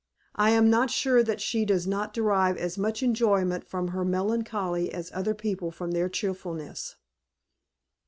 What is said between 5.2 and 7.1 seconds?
people from their cheerfulness.